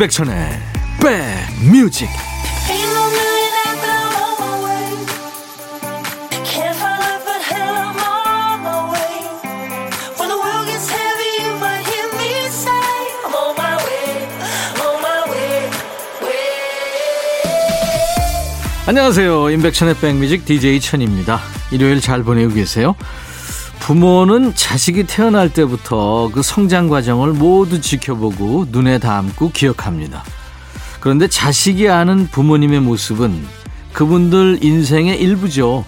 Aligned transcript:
임백천의 0.00 0.34
백뮤직. 1.02 2.08
안녕하세요. 18.86 19.50
임백천의 19.50 19.96
백뮤직 20.00 20.46
DJ 20.46 20.80
천입니다. 20.80 21.40
일요일 21.70 22.00
잘 22.00 22.22
보내고 22.22 22.54
계세요 22.54 22.96
부모는 23.90 24.54
자식이 24.54 25.02
태어날 25.08 25.52
때부터 25.52 26.30
그 26.32 26.44
성장 26.44 26.86
과정을 26.86 27.32
모두 27.32 27.80
지켜보고 27.80 28.66
눈에 28.70 29.00
담고 29.00 29.50
기억합니다. 29.50 30.22
그런데 31.00 31.26
자식이 31.26 31.88
아는 31.88 32.28
부모님의 32.28 32.82
모습은 32.82 33.44
그분들 33.92 34.60
인생의 34.62 35.20
일부죠. 35.20 35.84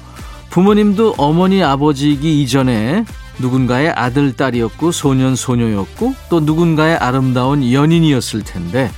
부모님도 0.51 1.15
어머니 1.17 1.63
아버지이기 1.63 2.43
이전에 2.43 3.05
누군가의 3.39 3.91
아들, 3.91 4.33
딸이었고 4.33 4.91
소년, 4.91 5.37
소녀였고 5.37 6.17
또 6.29 6.41
누군가의 6.41 6.97
아름다운 6.97 7.73
연인이었을 7.73 8.43
텐데 8.43 8.91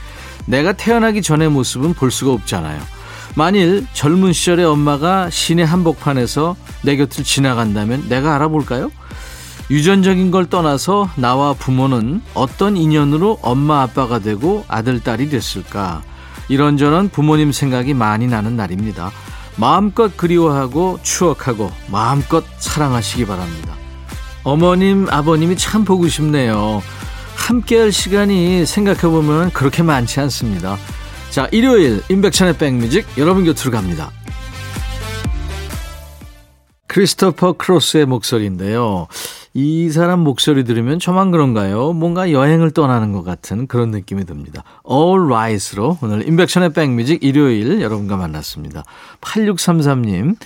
내가 0.46 0.72
태어나기 0.72 1.20
전의 1.20 1.50
모습은 1.50 1.92
볼 1.92 2.10
수가 2.10 2.32
없잖아요. 2.32 2.80
만일 3.34 3.86
젊은 3.92 4.32
시절에 4.32 4.62
엄마가 4.64 5.28
시내 5.30 5.64
한복판에서 5.64 6.56
내 6.82 6.96
곁을 6.96 7.24
지나간다면 7.24 8.08
내가 8.08 8.34
알아볼까요? 8.36 8.90
유전적인 9.70 10.30
걸 10.30 10.46
떠나서 10.46 11.08
나와 11.16 11.52
부모는 11.54 12.22
어떤 12.34 12.76
인연으로 12.76 13.40
엄마 13.42 13.82
아빠가 13.82 14.18
되고 14.18 14.64
아들 14.68 15.00
딸이 15.00 15.30
됐을까? 15.30 16.02
이런저런 16.48 17.08
부모님 17.08 17.50
생각이 17.50 17.94
많이 17.94 18.26
나는 18.26 18.56
날입니다. 18.56 19.10
마음껏 19.56 20.14
그리워하고 20.16 20.98
추억하고 21.02 21.72
마음껏 21.90 22.44
사랑하시기 22.58 23.26
바랍니다. 23.26 23.74
어머님, 24.42 25.06
아버님이 25.08 25.56
참 25.56 25.84
보고 25.84 26.06
싶네요. 26.06 26.82
함께할 27.34 27.90
시간이 27.90 28.66
생각해보면 28.66 29.50
그렇게 29.52 29.82
많지 29.82 30.20
않습니다. 30.20 30.76
자, 31.34 31.48
일요일 31.50 32.00
임백천의 32.08 32.58
백뮤직 32.58 33.04
여러분 33.18 33.42
곁으로 33.44 33.72
갑니다. 33.72 34.12
크리스토퍼 36.86 37.54
크로스의 37.54 38.06
목소리인데요. 38.06 39.08
이 39.52 39.90
사람 39.90 40.20
목소리 40.20 40.62
들으면 40.62 41.00
저만 41.00 41.32
그런가요? 41.32 41.92
뭔가 41.92 42.30
여행을 42.30 42.70
떠나는 42.70 43.10
것 43.10 43.24
같은 43.24 43.66
그런 43.66 43.90
느낌이 43.90 44.26
듭니다. 44.26 44.62
All 44.88 45.24
Right으로 45.24 45.98
오늘 46.02 46.24
임백천의 46.28 46.72
백뮤직 46.72 47.24
일요일 47.24 47.80
여러분과 47.80 48.16
만났습니다. 48.16 48.84
8633님, 49.20 50.36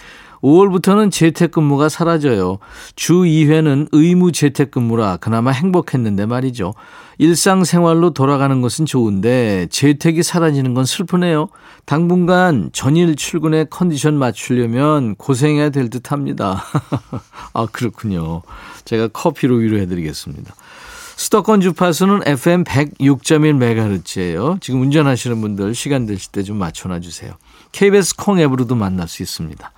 5월부터는 0.43 1.11
재택근무가 1.11 1.89
사라져요. 1.89 2.59
주 2.97 3.15
2회는 3.23 3.89
의무 3.93 4.33
재택근무라 4.33 5.17
그나마 5.19 5.51
행복했는데 5.51 6.27
말이죠. 6.27 6.75
일상생활로 7.19 8.11
돌아가는 8.11 8.61
것은 8.61 8.87
좋은데 8.87 9.67
재택이 9.71 10.23
사라지는 10.23 10.75
건 10.75 10.85
슬프네요. 10.85 11.49
당분간 11.85 12.71
전일 12.73 13.17
출근에 13.17 13.65
컨디션 13.71 14.15
맞추려면 14.17 15.17
고생해야 15.17 15.71
될 15.71 15.89
듯 15.91 16.13
합니다. 16.13 16.63
아, 17.55 17.67
그렇군요. 17.73 18.43
제가 18.85 19.09
커피로 19.09 19.57
위로해 19.57 19.87
드리겠습니다. 19.87 20.55
수도권 21.17 21.61
주파수는 21.63 22.21
FM 22.27 22.63
106.1MHz예요. 22.65 24.61
지금 24.61 24.83
운전하시는 24.83 25.41
분들 25.41 25.75
시간 25.75 26.07
되실 26.07 26.31
때 26.31 26.43
좀 26.43 26.59
맞춰놔 26.59 27.01
주세요. 27.01 27.33
KBS 27.73 28.17
콩 28.17 28.39
앱으로도 28.39 28.75
만날 28.77 29.09
수 29.09 29.23
있습니다. 29.23 29.73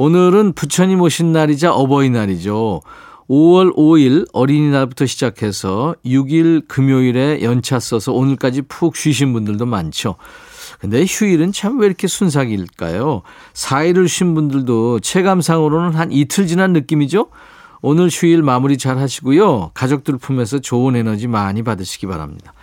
오늘은 0.00 0.54
부처님 0.54 1.02
오신 1.02 1.32
날이자 1.32 1.74
어버이날이죠. 1.74 2.80
5월 3.28 3.76
5일 3.76 4.28
어린이날부터 4.32 5.04
시작해서 5.04 5.94
6일 6.06 6.66
금요일에 6.68 7.42
연차 7.42 7.78
써서 7.78 8.10
오늘까지 8.14 8.62
푹 8.62 8.96
쉬신 8.96 9.34
분들도 9.34 9.66
많죠. 9.66 10.14
근데 10.80 11.04
휴일은 11.06 11.52
참 11.52 11.80
왜 11.80 11.86
이렇게 11.86 12.06
순삭일까요? 12.06 13.20
4일을 13.52 14.08
쉰 14.08 14.32
분들도 14.32 15.00
체감상으로는 15.00 15.90
한 15.94 16.10
이틀 16.12 16.46
지난 16.46 16.72
느낌이죠? 16.72 17.26
오늘 17.82 18.08
휴일 18.10 18.42
마무리 18.42 18.78
잘 18.78 18.96
하시고요. 18.96 19.72
가족들 19.74 20.16
품에서 20.16 20.60
좋은 20.60 20.96
에너지 20.96 21.26
많이 21.26 21.62
받으시기 21.62 22.06
바랍니다. 22.06 22.54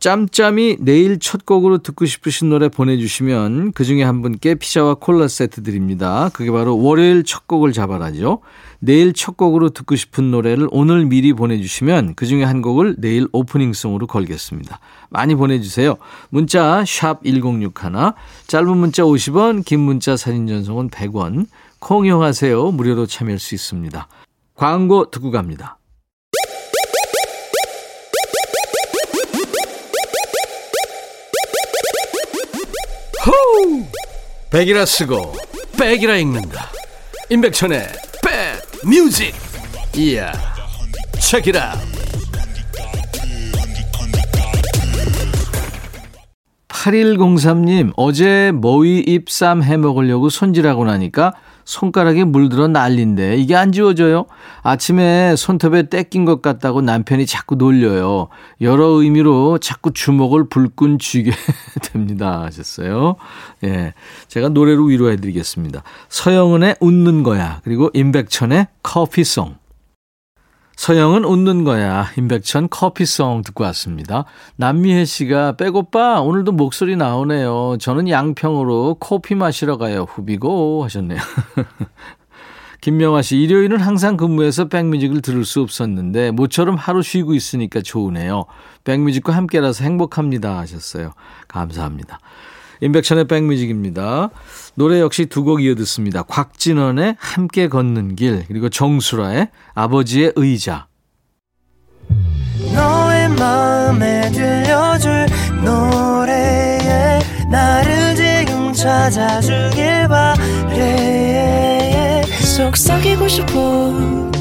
짬짬이 0.00 0.78
내일 0.80 1.18
첫 1.18 1.44
곡으로 1.44 1.76
듣고 1.78 2.06
싶으신 2.06 2.48
노래 2.48 2.70
보내주시면 2.70 3.72
그 3.72 3.84
중에 3.84 4.02
한 4.02 4.22
분께 4.22 4.54
피자와 4.54 4.94
콜라 4.94 5.28
세트 5.28 5.62
드립니다. 5.62 6.30
그게 6.32 6.50
바로 6.50 6.78
월요일 6.78 7.22
첫 7.22 7.46
곡을 7.46 7.74
잡아라죠. 7.74 8.40
내일 8.78 9.12
첫 9.12 9.36
곡으로 9.36 9.68
듣고 9.68 9.96
싶은 9.96 10.30
노래를 10.30 10.68
오늘 10.70 11.04
미리 11.04 11.34
보내주시면 11.34 12.14
그 12.14 12.24
중에 12.24 12.44
한 12.44 12.62
곡을 12.62 12.96
내일 12.96 13.28
오프닝송으로 13.32 14.06
걸겠습니다. 14.06 14.80
많이 15.10 15.34
보내주세요. 15.34 15.98
문자 16.30 16.82
1061, 16.82 17.74
짧은 18.46 18.76
문자 18.78 19.02
50원, 19.02 19.66
긴 19.66 19.80
문자 19.80 20.16
사진 20.16 20.46
전송은 20.46 20.88
100원, 20.88 21.46
콩 21.78 22.06
이용하세요. 22.06 22.72
무료로 22.72 23.04
참여할 23.04 23.38
수 23.38 23.54
있습니다. 23.54 24.08
광고 24.54 25.10
듣고 25.10 25.30
갑니다. 25.30 25.76
호우! 33.26 33.84
백이라 34.50 34.86
쓰고 34.86 35.34
백이라 35.78 36.16
읽는다. 36.16 36.70
임백천의 37.28 37.86
백 38.22 38.88
뮤직. 38.88 39.34
이야. 39.94 40.32
책이라. 41.18 41.76
8103님, 46.68 47.92
어제 47.96 48.52
머위 48.54 49.00
잎쌈 49.00 49.62
해 49.62 49.76
먹으려고 49.76 50.30
손질하고 50.30 50.84
나니까 50.86 51.34
손가락에 51.70 52.24
물들어 52.24 52.66
난린데 52.66 53.36
이게 53.36 53.54
안 53.54 53.70
지워져요? 53.70 54.26
아침에 54.62 55.36
손톱에 55.36 55.88
떼낀 55.88 56.24
것 56.24 56.42
같다고 56.42 56.80
남편이 56.80 57.26
자꾸 57.26 57.54
놀려요. 57.54 58.26
여러 58.60 58.86
의미로 58.86 59.58
자꾸 59.58 59.92
주먹을 59.92 60.48
불끈 60.48 60.98
쥐게 60.98 61.30
됩니다. 61.80 62.42
하셨어요. 62.42 63.14
예. 63.62 63.94
제가 64.26 64.48
노래로 64.48 64.86
위로해 64.86 65.14
드리겠습니다. 65.14 65.84
서영은의 66.08 66.76
웃는 66.80 67.22
거야. 67.22 67.60
그리고 67.62 67.88
임백천의 67.94 68.66
커피송. 68.82 69.59
서영은 70.80 71.26
웃는 71.26 71.64
거야. 71.64 72.06
임백천 72.16 72.70
커피송 72.70 73.42
듣고 73.42 73.64
왔습니다. 73.64 74.24
남미혜 74.56 75.04
씨가 75.04 75.56
백오빠 75.56 76.22
오늘도 76.22 76.52
목소리 76.52 76.96
나오네요. 76.96 77.76
저는 77.78 78.08
양평으로 78.08 78.96
커피 78.98 79.34
마시러 79.34 79.76
가요. 79.76 80.06
후비고 80.08 80.82
하셨네요. 80.84 81.18
김명아 82.80 83.20
씨, 83.20 83.36
일요일은 83.36 83.78
항상 83.78 84.16
근무해서 84.16 84.68
백뮤직을 84.68 85.20
들을 85.20 85.44
수 85.44 85.60
없었는데 85.60 86.30
모처럼 86.30 86.76
하루 86.76 87.02
쉬고 87.02 87.34
있으니까 87.34 87.82
좋으네요. 87.82 88.46
백뮤직과 88.84 89.36
함께라서 89.36 89.84
행복합니다 89.84 90.56
하셨어요. 90.56 91.12
감사합니다. 91.46 92.20
임백천의 92.82 93.24
백뮤직입니다. 93.26 94.30
노래 94.74 95.00
역시 95.00 95.26
두 95.26 95.44
곡 95.44 95.62
이어 95.62 95.74
듣습니다. 95.74 96.22
곽진원의 96.22 97.16
함께 97.18 97.68
걷는 97.68 98.16
길 98.16 98.44
그리고 98.48 98.68
정수라의 98.68 99.48
아버지의 99.74 100.32
의자 100.36 100.86
너의 102.74 103.28
마음에 103.30 104.30
들려줄 104.30 105.26
노래에 105.64 107.18
나를 107.50 108.14
지금 108.14 108.72
찾아주길 108.72 110.08
바래 110.08 112.22
속삭이고 112.56 113.26
싶어 113.28 113.52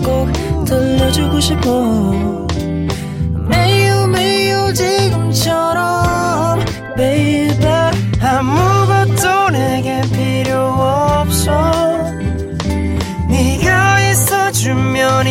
꼭 0.04 0.32
들려주고 0.66 1.40
싶어 1.40 2.48
매우 3.48 4.08
매우 4.08 4.74
지금처럼 4.74 6.60
baby 6.96 7.79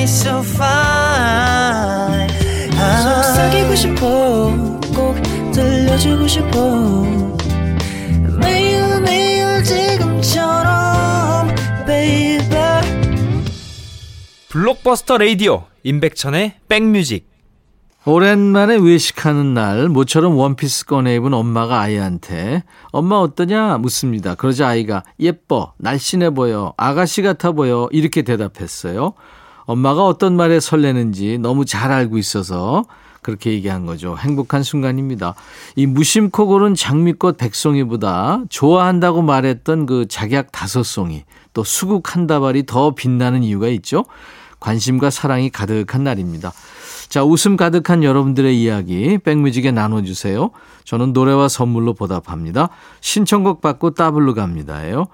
있어 0.02 0.40
fine. 0.40 2.28
속삭이고 2.72 3.74
싶어 3.74 4.52
꼭 4.94 5.16
들려주고 5.52 6.26
싶어. 6.28 7.02
매일 8.40 9.00
매일 9.00 9.62
지금처럼 9.64 11.48
baby. 11.86 12.80
블록버스터 14.48 15.18
레이디오 15.18 15.64
임백천의 15.82 16.54
백뮤직. 16.68 17.28
오랜만에 18.04 18.76
외식하는 18.76 19.52
날 19.52 19.88
모처럼 19.88 20.36
원피스 20.36 20.86
꺼내 20.86 21.16
입은 21.16 21.34
엄마가 21.34 21.80
아이한테 21.80 22.62
엄마 22.90 23.16
어떠냐? 23.16 23.76
묻습니다. 23.78 24.34
그러자 24.34 24.68
아이가 24.68 25.02
예뻐 25.20 25.74
날씬해 25.76 26.30
보여 26.30 26.72
아가씨 26.78 27.20
같아 27.20 27.52
보여. 27.52 27.88
이렇게 27.92 28.22
대답했어요. 28.22 29.12
엄마가 29.68 30.06
어떤 30.06 30.34
말에 30.34 30.60
설레는지 30.60 31.36
너무 31.36 31.66
잘 31.66 31.92
알고 31.92 32.16
있어서 32.16 32.86
그렇게 33.20 33.52
얘기한 33.52 33.84
거죠. 33.84 34.16
행복한 34.16 34.62
순간입니다. 34.62 35.34
이 35.76 35.84
무심코 35.84 36.46
고른 36.46 36.74
장미꽃 36.74 37.36
백송이보다 37.36 38.44
좋아한다고 38.48 39.20
말했던 39.20 39.84
그 39.84 40.06
작약 40.08 40.52
다섯 40.52 40.82
송이 40.84 41.24
또 41.52 41.64
수국 41.64 42.14
한 42.14 42.26
다발이 42.26 42.64
더 42.64 42.94
빛나는 42.94 43.42
이유가 43.42 43.68
있죠. 43.68 44.06
관심과 44.58 45.10
사랑이 45.10 45.50
가득한 45.50 46.02
날입니다. 46.02 46.50
자, 47.10 47.22
웃음 47.22 47.58
가득한 47.58 48.02
여러분들의 48.02 48.58
이야기 48.58 49.18
백뮤직에 49.18 49.70
나눠주세요. 49.70 50.50
저는 50.84 51.12
노래와 51.12 51.48
선물로 51.48 51.92
보답합니다. 51.92 52.70
신청곡 53.02 53.60
받고 53.60 53.90
따블로 53.90 54.32
갑니다예요. 54.32 55.08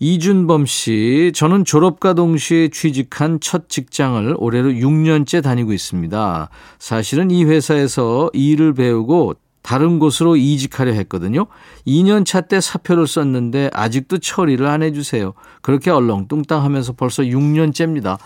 이준범 0.00 0.66
씨, 0.66 1.32
저는 1.34 1.64
졸업과 1.64 2.12
동시에 2.14 2.68
취직한 2.68 3.40
첫 3.40 3.68
직장을 3.68 4.36
올해로 4.38 4.70
6년째 4.70 5.42
다니고 5.42 5.72
있습니다. 5.72 6.48
사실은 6.78 7.30
이 7.32 7.44
회사에서 7.44 8.30
일을 8.32 8.74
배우고 8.74 9.34
다른 9.62 9.98
곳으로 9.98 10.36
이직하려 10.36 10.92
했거든요. 10.92 11.46
2년 11.86 12.24
차 12.24 12.42
때 12.42 12.60
사표를 12.60 13.06
썼는데 13.08 13.70
아직도 13.72 14.18
처리를 14.18 14.66
안 14.66 14.82
해주세요. 14.82 15.34
그렇게 15.62 15.90
얼렁뚱땅 15.90 16.62
하면서 16.62 16.92
벌써 16.92 17.24
6년째입니다. 17.24 18.18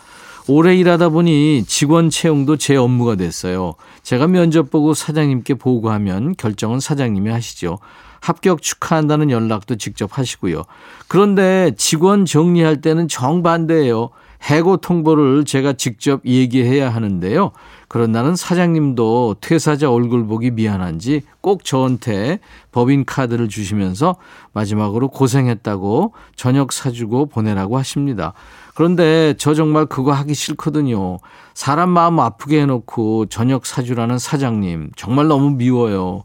오래 0.48 0.76
일하다 0.76 1.08
보니 1.08 1.64
직원 1.66 2.10
채용도 2.10 2.56
제 2.58 2.76
업무가 2.76 3.14
됐어요. 3.14 3.74
제가 4.02 4.26
면접 4.26 4.70
보고 4.70 4.92
사장님께 4.92 5.54
보고하면 5.54 6.34
결정은 6.36 6.80
사장님이 6.80 7.30
하시죠. 7.30 7.78
합격 8.22 8.62
축하한다는 8.62 9.30
연락도 9.30 9.76
직접 9.76 10.16
하시고요. 10.16 10.62
그런데 11.08 11.72
직원 11.76 12.24
정리할 12.24 12.80
때는 12.80 13.08
정반대예요. 13.08 14.10
해고 14.44 14.76
통보를 14.78 15.44
제가 15.44 15.74
직접 15.74 16.20
얘기해야 16.24 16.88
하는데요. 16.90 17.52
그런 17.88 18.10
날은 18.10 18.34
사장님도 18.34 19.36
퇴사자 19.40 19.90
얼굴 19.90 20.26
보기 20.26 20.50
미안한지 20.52 21.22
꼭 21.40 21.64
저한테 21.64 22.38
법인 22.72 23.04
카드를 23.04 23.48
주시면서 23.48 24.16
마지막으로 24.52 25.08
고생했다고 25.08 26.14
저녁 26.34 26.72
사주고 26.72 27.26
보내라고 27.26 27.76
하십니다. 27.78 28.32
그런데 28.74 29.34
저 29.36 29.54
정말 29.54 29.86
그거 29.86 30.12
하기 30.12 30.34
싫거든요. 30.34 31.18
사람 31.54 31.90
마음 31.90 32.18
아프게 32.18 32.62
해놓고 32.62 33.26
저녁 33.26 33.66
사주라는 33.66 34.18
사장님 34.18 34.90
정말 34.96 35.28
너무 35.28 35.50
미워요. 35.50 36.24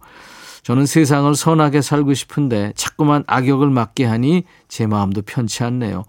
저는 0.68 0.86
세상을 0.86 1.34
선하게 1.34 1.82
살고 1.82 2.14
싶은데 2.14 2.74
자꾸만 2.76 3.24
악역을 3.26 3.70
맡게 3.70 4.04
하니 4.04 4.44
제 4.68 4.86
마음도 4.86 5.22
편치 5.22 5.64
않네요. 5.64 6.04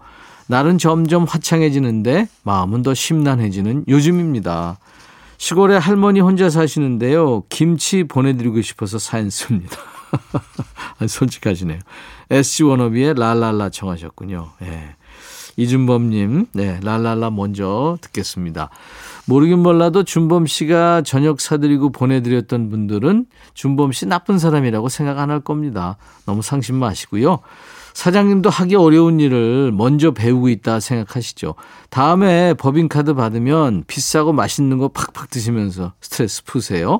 날은 0.47 0.79
점점 0.79 1.23
화창해지는데 1.23 2.27
마음은 2.43 2.81
더 2.81 2.93
심란해지는 2.93 3.85
요즘입니다. 3.87 4.77
시골에 5.37 5.77
할머니 5.77 6.19
혼자 6.19 6.49
사시는데요. 6.49 7.43
김치 7.47 8.03
보내드리고 8.03 8.61
싶어서 8.61 8.99
사연 8.99 9.29
씁니다. 9.29 9.77
솔직하시네요. 11.07 11.79
SG 12.29 12.63
워너비의 12.63 13.13
랄랄라 13.13 13.69
청하셨군요. 13.69 14.49
예. 14.63 14.95
이준범님, 15.55 16.47
네, 16.51 16.81
랄랄라 16.83 17.29
먼저 17.29 17.97
듣겠습니다. 18.01 18.69
모르긴 19.29 19.59
몰라도 19.59 20.03
준범 20.03 20.47
씨가 20.47 21.03
저녁 21.03 21.39
사드리고 21.39 21.91
보내드렸던 21.91 22.71
분들은 22.71 23.27
준범 23.53 23.91
씨 23.91 24.07
나쁜 24.07 24.39
사람이라고 24.39 24.89
생각 24.89 25.19
안 25.19 25.29
할 25.29 25.39
겁니다. 25.39 25.97
너무 26.25 26.41
상심 26.41 26.77
마시고요. 26.77 27.37
사장님도 27.93 28.49
하기 28.49 28.73
어려운 28.73 29.19
일을 29.19 29.71
먼저 29.71 30.09
배우고 30.11 30.49
있다 30.49 30.79
생각하시죠. 30.79 31.53
다음에 31.91 32.55
법인카드 32.55 33.13
받으면 33.13 33.83
비싸고 33.85 34.33
맛있는 34.33 34.79
거 34.79 34.87
팍팍 34.87 35.29
드시면서 35.29 35.93
스트레스 36.01 36.43
푸세요. 36.43 36.99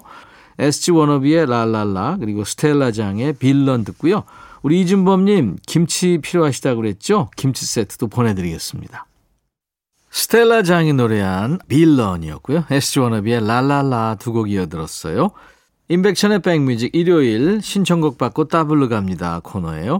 SG 0.59 0.91
워너비의 0.91 1.47
랄랄라 1.47 2.17
그리고 2.19 2.43
스텔라장의 2.43 3.33
빌런 3.33 3.83
듣고요. 3.83 4.23
우리 4.61 4.81
이준범님 4.81 5.57
김치 5.65 6.19
필요하시다고 6.21 6.81
그랬죠? 6.81 7.31
김치 7.35 7.65
세트도 7.65 8.07
보내드리겠습니다. 8.09 9.07
스텔라 10.11 10.63
장이 10.63 10.93
노래한 10.93 11.59
빌런이었고요. 11.67 12.65
SG 12.69 12.99
워너비의 12.99 13.45
랄랄라 13.45 14.17
두 14.19 14.31
곡 14.33 14.49
이어들었어요. 14.49 15.31
인백션의 15.89 16.41
백뮤직 16.41 16.91
일요일 16.93 17.61
신청곡 17.61 18.17
받고 18.17 18.47
따블로 18.47 18.89
갑니다 18.89 19.41
코너예요. 19.43 19.99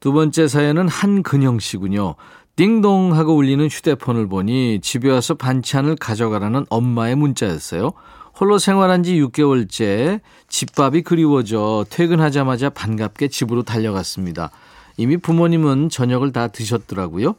두 0.00 0.12
번째 0.12 0.46
사연은 0.46 0.88
한근영 0.88 1.58
씨군요. 1.58 2.16
띵동 2.56 3.14
하고 3.14 3.34
울리는 3.34 3.66
휴대폰을 3.66 4.28
보니 4.28 4.80
집에 4.82 5.10
와서 5.10 5.34
반찬을 5.34 5.96
가져가라는 5.96 6.66
엄마의 6.68 7.14
문자였어요. 7.16 7.92
홀로 8.38 8.58
생활한 8.58 9.02
지 9.02 9.18
6개월째 9.20 10.20
집밥이 10.48 11.02
그리워져 11.02 11.84
퇴근하자마자 11.90 12.70
반갑게 12.70 13.28
집으로 13.28 13.62
달려갔습니다. 13.62 14.50
이미 14.96 15.16
부모님은 15.16 15.90
저녁을 15.90 16.32
다 16.32 16.48
드셨더라고요. 16.48 17.34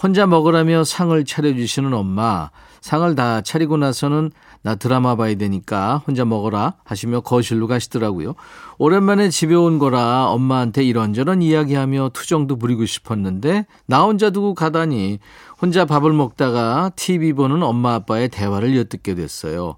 혼자 0.00 0.26
먹으라며 0.26 0.84
상을 0.84 1.24
차려주시는 1.24 1.92
엄마. 1.92 2.50
상을 2.80 3.14
다 3.14 3.42
차리고 3.42 3.76
나서는 3.76 4.30
나 4.62 4.74
드라마 4.74 5.16
봐야 5.16 5.34
되니까 5.34 6.02
혼자 6.06 6.24
먹어라 6.24 6.74
하시며 6.84 7.20
거실로 7.20 7.66
가시더라고요. 7.66 8.34
오랜만에 8.78 9.30
집에 9.30 9.54
온 9.54 9.78
거라 9.78 10.26
엄마한테 10.26 10.84
이런저런 10.84 11.42
이야기하며 11.42 12.10
투정도 12.12 12.56
부리고 12.56 12.86
싶었는데 12.86 13.66
나 13.86 14.02
혼자 14.02 14.30
두고 14.30 14.54
가다니 14.54 15.18
혼자 15.60 15.84
밥을 15.84 16.12
먹다가 16.12 16.90
TV 16.96 17.32
보는 17.34 17.62
엄마 17.62 17.94
아빠의 17.94 18.28
대화를 18.28 18.76
엿듣게 18.76 19.14
됐어요. 19.14 19.76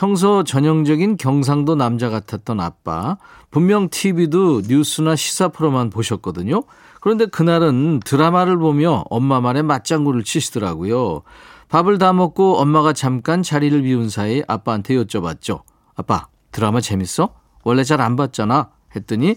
평소 0.00 0.44
전형적인 0.44 1.16
경상도 1.16 1.74
남자 1.74 2.10
같았던 2.10 2.60
아빠. 2.60 3.16
분명 3.50 3.88
TV도 3.88 4.62
뉴스나 4.68 5.16
시사 5.16 5.48
프로만 5.48 5.88
보셨거든요. 5.88 6.64
그런데 7.00 7.24
그날은 7.24 8.00
드라마를 8.04 8.58
보며 8.58 9.04
엄마 9.08 9.40
말에 9.40 9.62
맞장구를 9.62 10.22
치시더라고요. 10.22 11.22
밥을 11.70 11.96
다 11.96 12.12
먹고 12.12 12.58
엄마가 12.58 12.92
잠깐 12.92 13.42
자리를 13.42 13.80
비운 13.82 14.10
사이 14.10 14.42
아빠한테 14.46 14.94
여쭤봤죠. 14.96 15.62
아빠, 15.94 16.28
드라마 16.52 16.82
재밌어? 16.82 17.30
원래 17.64 17.82
잘 17.82 18.02
안 18.02 18.16
봤잖아. 18.16 18.68
했더니, 18.94 19.36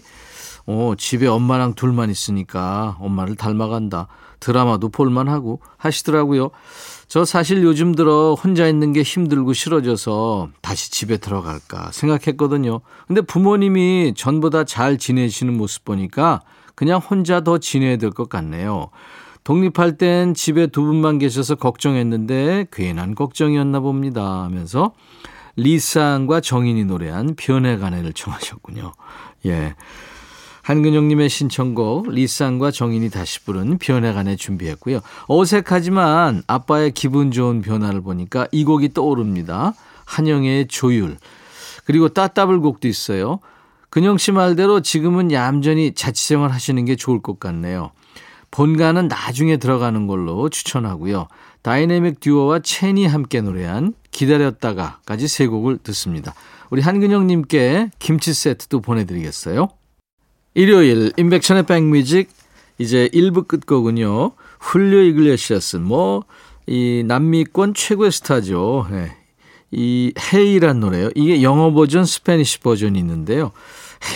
어, 0.66 0.92
집에 0.98 1.26
엄마랑 1.26 1.72
둘만 1.72 2.10
있으니까 2.10 2.98
엄마를 3.00 3.34
닮아간다. 3.34 4.08
드라마도 4.40 4.88
볼만하고 4.88 5.60
하시더라고요. 5.76 6.50
저 7.08 7.24
사실 7.24 7.62
요즘 7.62 7.94
들어 7.94 8.34
혼자 8.34 8.66
있는 8.68 8.92
게 8.92 9.02
힘들고 9.02 9.52
싫어져서 9.52 10.48
다시 10.62 10.90
집에 10.90 11.16
들어갈까 11.18 11.90
생각했거든요. 11.92 12.80
근데 13.06 13.20
부모님이 13.20 14.14
전보다 14.16 14.64
잘 14.64 14.96
지내시는 14.96 15.56
모습 15.56 15.84
보니까 15.84 16.40
그냥 16.74 16.98
혼자 17.00 17.40
더 17.42 17.58
지내야 17.58 17.96
될 17.96 18.10
것 18.10 18.28
같네요. 18.28 18.90
독립할 19.44 19.98
땐 19.98 20.34
집에 20.34 20.66
두 20.66 20.82
분만 20.82 21.18
계셔서 21.18 21.54
걱정했는데 21.56 22.66
괜한 22.72 23.14
걱정이었나 23.14 23.80
봅니다 23.80 24.42
하면서 24.42 24.92
리쌍과 25.56 26.40
정인이 26.40 26.84
노래한 26.84 27.34
변해가네를 27.36 28.12
청하셨군요. 28.12 28.92
예. 29.46 29.74
한근영님의 30.70 31.28
신청곡 31.28 32.10
리쌍과 32.10 32.70
정인이 32.70 33.10
다시 33.10 33.40
부른 33.40 33.78
변해간에 33.78 34.36
준비했고요. 34.36 35.00
어색하지만 35.26 36.44
아빠의 36.46 36.92
기분 36.92 37.32
좋은 37.32 37.60
변화를 37.60 38.02
보니까 38.02 38.46
이 38.52 38.62
곡이 38.62 38.94
떠오릅니다. 38.94 39.74
한영의 40.04 40.68
조율 40.68 41.16
그리고 41.84 42.08
따따블 42.08 42.60
곡도 42.60 42.86
있어요. 42.86 43.40
근영 43.88 44.16
씨 44.16 44.30
말대로 44.30 44.80
지금은 44.80 45.32
얌전히 45.32 45.92
자취생활 45.92 46.52
하시는 46.52 46.84
게 46.84 46.94
좋을 46.94 47.20
것 47.20 47.40
같네요. 47.40 47.90
본가는 48.52 49.08
나중에 49.08 49.56
들어가는 49.56 50.06
걸로 50.06 50.48
추천하고요. 50.48 51.26
다이내믹 51.62 52.20
듀오와 52.20 52.60
첸이 52.60 53.08
함께 53.08 53.40
노래한 53.40 53.94
기다렸다가까지 54.12 55.26
세 55.26 55.48
곡을 55.48 55.78
듣습니다. 55.78 56.32
우리 56.70 56.80
한근영님께 56.80 57.90
김치 57.98 58.32
세트도 58.32 58.82
보내드리겠어요. 58.82 59.68
일요일 60.54 61.12
임백천의 61.16 61.64
백뮤직 61.66 62.30
이제 62.78 63.08
1부 63.12 63.46
끝곡은요. 63.46 64.32
훌리오 64.60 65.00
이글레시아스 65.00 65.76
뭐 65.76 66.24
이 66.70 67.02
남미권 67.04 67.74
최고의 67.74 68.12
스타죠. 68.12 68.86
네. 68.92 69.10
이 69.72 70.12
Hey란 70.32 70.78
노래요. 70.78 71.10
이게 71.16 71.42
영어 71.42 71.72
버전, 71.72 72.04
Spanish 72.04 72.60
버전이 72.60 72.96
있는데요. 72.98 73.50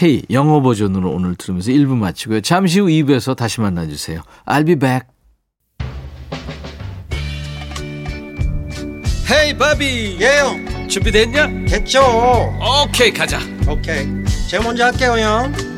Hey 0.00 0.23
영어 0.31 0.62
버전으로 0.62 1.11
오늘 1.11 1.35
들으면서 1.35 1.73
1부 1.73 1.97
마치고요. 1.97 2.43
잠시 2.43 2.79
후 2.79 2.87
2부에서 2.87 3.37
다시 3.37 3.61
만나 3.61 3.87
주세요. 3.87 4.23
I'll 4.47 4.64
be 4.67 4.76
back. 4.76 5.09
Hey, 9.29 9.57
바비. 9.59 10.19
예영. 10.21 10.88
준비됐냐? 10.88 11.64
됐죠 11.67 12.03
오케이 12.85 13.11
가자 13.11 13.41
오케이 13.67 14.07
제가 14.49 14.62
먼저 14.62 14.85
할게요 14.85 15.12
형 15.19 15.74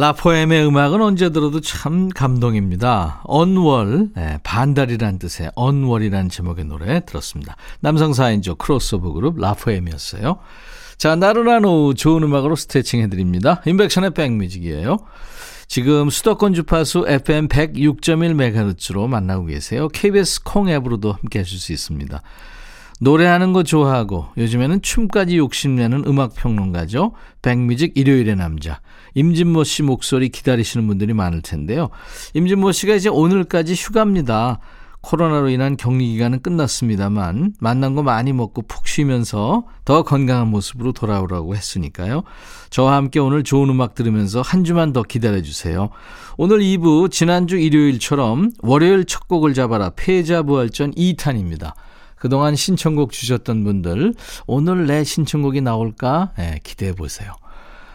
라포엠의 0.00 0.66
음악은 0.66 1.02
언제 1.02 1.28
들어도 1.28 1.60
참 1.60 2.08
감동입니다. 2.08 3.20
언월, 3.24 4.08
네, 4.16 4.38
반달이란 4.42 5.18
뜻의 5.18 5.50
언월이란 5.54 6.30
제목의 6.30 6.64
노래 6.64 7.04
들었습니다. 7.04 7.54
남성 7.80 8.12
4인조 8.12 8.56
크로스오버 8.56 9.12
그룹 9.12 9.38
라포엠이었어요. 9.38 10.38
자, 10.96 11.16
나른한 11.16 11.66
오후 11.66 11.92
좋은 11.92 12.22
음악으로 12.22 12.56
스트레칭 12.56 13.02
해드립니다. 13.02 13.60
인백션의 13.66 14.14
백뮤직이에요. 14.14 15.00
지금 15.68 16.08
수도권 16.08 16.54
주파수 16.54 17.04
FM 17.06 17.48
106.1MHz로 17.48 19.06
만나고 19.06 19.44
계세요. 19.44 19.88
KBS 19.88 20.44
콩 20.44 20.70
앱으로도 20.70 21.12
함께 21.12 21.40
하실 21.40 21.58
수 21.58 21.74
있습니다. 21.74 22.22
노래하는 23.00 23.54
거 23.54 23.62
좋아하고 23.62 24.26
요즘에는 24.36 24.82
춤까지 24.82 25.38
욕심내는 25.38 26.04
음악평론가죠. 26.06 27.12
백뮤직 27.40 27.92
일요일의 27.96 28.36
남자. 28.36 28.80
임진모 29.14 29.64
씨 29.64 29.82
목소리 29.82 30.28
기다리시는 30.28 30.86
분들이 30.86 31.14
많을 31.14 31.40
텐데요. 31.40 31.88
임진모 32.34 32.72
씨가 32.72 32.94
이제 32.94 33.08
오늘까지 33.08 33.74
휴가입니다. 33.74 34.60
코로나로 35.00 35.48
인한 35.48 35.78
격리 35.78 36.08
기간은 36.08 36.42
끝났습니다만 36.42 37.54
만난 37.58 37.94
거 37.94 38.02
많이 38.02 38.34
먹고 38.34 38.62
푹 38.68 38.86
쉬면서 38.86 39.64
더 39.86 40.02
건강한 40.02 40.48
모습으로 40.48 40.92
돌아오라고 40.92 41.56
했으니까요. 41.56 42.22
저와 42.68 42.96
함께 42.96 43.18
오늘 43.18 43.42
좋은 43.42 43.70
음악 43.70 43.94
들으면서 43.94 44.42
한 44.42 44.62
주만 44.62 44.92
더 44.92 45.02
기다려 45.02 45.40
주세요. 45.40 45.88
오늘 46.36 46.58
2부 46.58 47.10
지난주 47.10 47.56
일요일처럼 47.56 48.50
월요일 48.58 49.06
첫 49.06 49.26
곡을 49.26 49.54
잡아라 49.54 49.90
패자 49.96 50.42
부활전 50.42 50.92
2탄입니다. 50.92 51.72
그동안 52.20 52.54
신청곡 52.54 53.12
주셨던 53.12 53.64
분들 53.64 54.14
오늘 54.46 54.86
내 54.86 55.04
신청곡이 55.04 55.62
나올까 55.62 56.32
네, 56.36 56.60
기대해 56.62 56.92
보세요. 56.92 57.32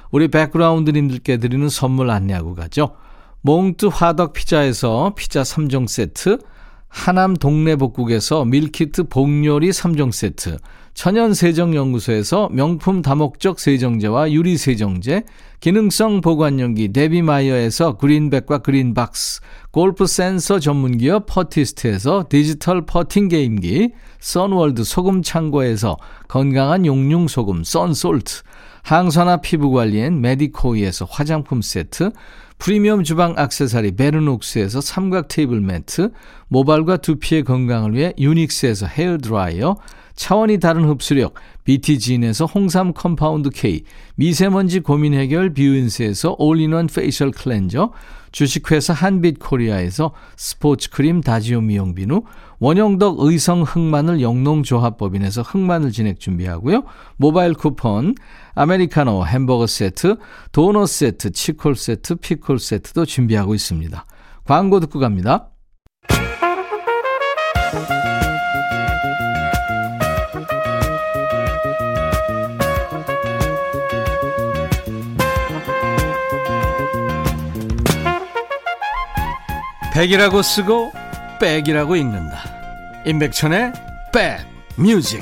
우리 0.09 0.27
백그라운드님들께 0.29 1.37
드리는 1.37 1.69
선물 1.69 2.09
안내하고 2.09 2.55
가죠. 2.55 2.95
몽트 3.41 3.85
화덕 3.85 4.33
피자에서 4.33 5.13
피자 5.15 5.43
3종 5.43 5.87
세트 5.87 6.39
하남 6.87 7.35
동네복국에서 7.35 8.45
밀키트 8.45 9.09
복요리 9.09 9.69
3종 9.69 10.11
세트, 10.11 10.57
천연세정연구소에서 10.95 12.49
명품 12.53 13.01
다목적 13.01 13.59
세정제와 13.59 14.31
유리세정제, 14.31 15.23
기능성 15.59 16.21
보관용기 16.21 16.93
데비마이어에서 16.93 17.97
그린백과 17.97 18.59
그린박스, 18.59 19.41
골프 19.71 20.07
센서 20.07 20.59
전문기업 20.59 21.25
퍼티스트에서 21.25 22.25
디지털 22.29 22.85
퍼팅 22.85 23.27
게임기, 23.27 23.91
선월드 24.19 24.85
소금창고에서 24.85 25.97
건강한 26.29 26.85
용융소금 26.85 27.65
썬솔트, 27.65 28.43
항산화 28.83 29.37
피부관리엔 29.37 30.21
메디코이에서 30.21 31.07
화장품 31.09 31.61
세트, 31.61 32.11
프리미엄 32.57 33.03
주방 33.03 33.33
악세사리 33.37 33.95
베르녹스에서 33.95 34.81
삼각 34.81 35.27
테이블 35.27 35.61
매트, 35.61 36.11
모발과 36.47 36.97
두피의 36.97 37.43
건강을 37.43 37.93
위해 37.93 38.13
유닉스에서 38.17 38.87
헤어 38.87 39.17
드라이어, 39.17 39.77
차원이 40.15 40.59
다른 40.59 40.85
흡수력 40.85 41.33
BT진에서 41.65 42.45
홍삼 42.45 42.93
compound 42.93 43.49
K, 43.49 43.83
미세먼지 44.15 44.79
고민 44.79 45.13
해결 45.13 45.53
뷰인스에서 45.53 46.37
올인원 46.39 46.87
facial 46.87 47.31
클렌저, 47.31 47.91
주식회사 48.31 48.93
한빛코리아에서 48.93 50.13
스포츠 50.37 50.89
크림 50.89 51.21
다지오 51.21 51.61
미용 51.61 51.93
비누, 51.93 52.23
원형덕 52.59 53.19
의성 53.19 53.63
흑마늘 53.63 54.21
영농조합법인에서 54.21 55.41
흑마늘 55.41 55.91
진액 55.91 56.19
준비하고요. 56.19 56.83
모바일 57.17 57.53
쿠폰, 57.53 58.15
아메리카노 58.53 59.25
햄버거 59.25 59.67
세트, 59.67 60.17
도넛 60.51 60.87
세트, 60.87 61.31
치콜 61.31 61.75
세트, 61.75 62.15
피콜 62.15 62.59
세트도 62.59 63.05
준비하고 63.05 63.55
있습니다. 63.55 64.05
광고 64.45 64.79
듣고 64.79 64.99
갑니다. 64.99 65.49
백이라고 79.93 80.41
쓰고 80.41 80.91
백이라고 81.39 81.95
읽는다. 81.95 82.37
임백천의 83.05 83.73
백 84.13 84.39
뮤직. 84.77 85.21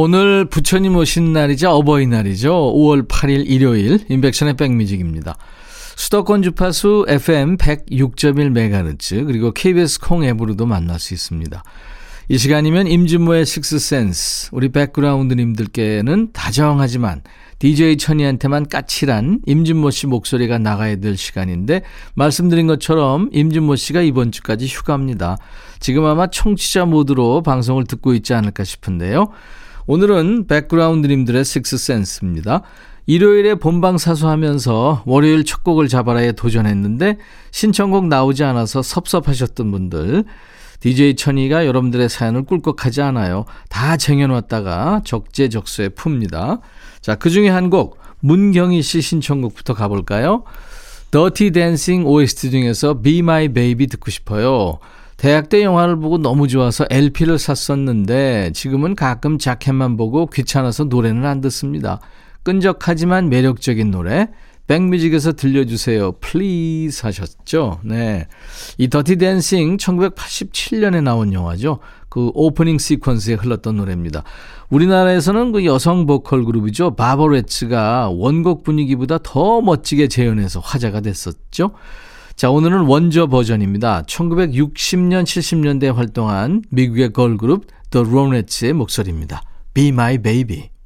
오늘 0.00 0.44
부처님 0.44 0.94
오신 0.94 1.32
날이자 1.32 1.74
어버이날이죠. 1.74 2.52
5월 2.52 3.08
8일 3.08 3.50
일요일 3.50 3.98
인백션의 4.08 4.54
백뮤직입니다. 4.54 5.36
수도권 5.98 6.42
주파수 6.42 7.06
FM 7.08 7.56
106.1MHz 7.56 9.26
그리고 9.26 9.50
KBS 9.50 9.98
콩 9.98 10.22
앱으로도 10.22 10.64
만날 10.64 11.00
수 11.00 11.12
있습니다. 11.12 11.64
이 12.28 12.38
시간이면 12.38 12.86
임진모의 12.86 13.44
식스센스 13.44 14.50
우리 14.52 14.68
백그라운드님들께는 14.68 16.30
다정하지만 16.32 17.22
DJ 17.58 17.96
천이한테만 17.96 18.68
까칠한 18.68 19.40
임진모 19.44 19.90
씨 19.90 20.06
목소리가 20.06 20.58
나가야 20.58 20.96
될 20.96 21.16
시간인데 21.16 21.82
말씀드린 22.14 22.68
것처럼 22.68 23.28
임진모 23.32 23.74
씨가 23.74 24.00
이번 24.02 24.30
주까지 24.30 24.68
휴가입니다. 24.68 25.36
지금 25.80 26.04
아마 26.04 26.28
청취자 26.28 26.84
모드로 26.84 27.42
방송을 27.42 27.86
듣고 27.86 28.14
있지 28.14 28.34
않을까 28.34 28.62
싶은데요. 28.62 29.32
오늘은 29.88 30.46
백그라운드님들의 30.46 31.44
식스센스입니다. 31.44 32.62
일요일에 33.08 33.54
본방 33.54 33.96
사수하면서 33.96 35.04
월요일 35.06 35.42
첫 35.42 35.64
곡을 35.64 35.88
잡아라에 35.88 36.32
도전했는데 36.32 37.16
신청곡 37.50 38.06
나오지 38.06 38.44
않아서 38.44 38.82
섭섭하셨던 38.82 39.70
분들 39.70 40.24
DJ 40.80 41.16
천이가 41.16 41.64
여러분들의 41.64 42.06
사연을 42.10 42.42
꿀꺽하지 42.44 43.00
않아요. 43.00 43.46
다 43.70 43.96
쟁여놨다가 43.96 45.00
적재적소에 45.06 45.88
풉니다. 45.88 46.60
자, 47.00 47.14
그 47.14 47.30
중에 47.30 47.48
한 47.48 47.70
곡 47.70 47.98
문경희 48.20 48.82
씨 48.82 49.00
신청곡부터 49.00 49.72
가볼까요? 49.72 50.44
Dirty 51.10 51.52
Dancing 51.52 52.06
OST 52.06 52.50
중에서 52.50 53.00
Be 53.00 53.20
My 53.20 53.48
Baby 53.48 53.86
듣고 53.86 54.10
싶어요. 54.10 54.80
대학 55.16 55.48
때 55.48 55.62
영화를 55.62 55.96
보고 55.96 56.18
너무 56.18 56.46
좋아서 56.46 56.84
LP를 56.90 57.38
샀었는데 57.38 58.52
지금은 58.52 58.94
가끔 58.94 59.38
자켓만 59.38 59.96
보고 59.96 60.26
귀찮아서 60.26 60.84
노래는 60.84 61.24
안 61.24 61.40
듣습니다. 61.40 62.00
끈적하지만 62.48 63.28
매력적인 63.28 63.90
노래 63.90 64.28
백뮤직에서 64.68 65.32
들려주세요. 65.32 66.12
Please 66.12 67.04
하셨죠. 67.04 67.80
네. 67.84 68.26
이 68.78 68.88
Dirty 68.88 69.16
Dancing 69.16 69.76
1987년에 69.76 71.02
나온 71.02 71.34
영화죠. 71.34 71.80
그 72.08 72.30
오프닝 72.32 72.78
시퀀스에 72.78 73.42
흘렀던 73.42 73.76
노래입니다. 73.76 74.24
우리나라에서는 74.70 75.52
그 75.52 75.66
여성 75.66 76.06
보컬 76.06 76.44
그룹이죠. 76.44 76.96
바버레츠가 76.96 78.08
원곡 78.10 78.62
분위기보다 78.62 79.18
더 79.22 79.60
멋지게 79.60 80.08
재현해서 80.08 80.60
화제가 80.60 81.00
됐었죠. 81.00 81.72
자, 82.34 82.50
오늘은 82.50 82.82
원조 82.82 83.26
버전입니다. 83.26 84.02
1960년, 84.02 85.24
70년대에 85.24 85.94
활동한 85.94 86.62
미국의 86.70 87.12
걸그룹 87.12 87.66
The 87.90 88.06
Ronettes의 88.06 88.72
목소리입니다. 88.74 89.42
Be 89.74 89.88
My 89.88 90.16
Baby. 90.18 90.77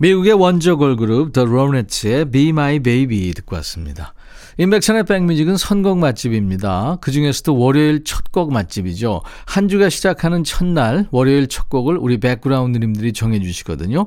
미국의 0.00 0.32
원조 0.32 0.78
걸그룹 0.78 1.34
The 1.34 1.46
Ronettes의 1.46 2.30
Be 2.30 2.48
My 2.48 2.78
Baby 2.78 3.34
듣고 3.34 3.56
왔습니다. 3.56 4.14
인백천의 4.56 5.04
백뮤직은 5.04 5.58
선곡 5.58 5.98
맛집입니다. 5.98 6.96
그 7.02 7.10
중에서도 7.10 7.54
월요일 7.56 8.02
첫 8.02 8.20
곡 8.32 8.52
맛집이죠. 8.52 9.22
한 9.44 9.68
주가 9.68 9.88
시작하는 9.88 10.44
첫날 10.44 11.06
월요일 11.10 11.48
첫 11.48 11.68
곡을 11.68 11.96
우리 11.96 12.18
백그라운드님들이 12.18 13.12
정해주시거든요. 13.12 14.06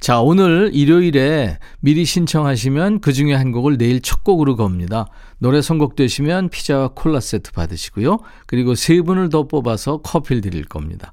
자, 0.00 0.20
오늘 0.20 0.70
일요일에 0.72 1.58
미리 1.80 2.04
신청하시면 2.04 3.00
그 3.00 3.12
중에 3.12 3.34
한 3.34 3.52
곡을 3.52 3.78
내일 3.78 4.00
첫 4.00 4.24
곡으로 4.24 4.56
겁니다. 4.56 5.06
노래 5.38 5.62
선곡되시면 5.62 6.48
피자와 6.48 6.88
콜라 6.94 7.20
세트 7.20 7.52
받으시고요. 7.52 8.18
그리고 8.46 8.74
세 8.74 9.00
분을 9.00 9.28
더 9.28 9.46
뽑아서 9.46 9.98
커피를 9.98 10.42
드릴 10.42 10.64
겁니다. 10.64 11.12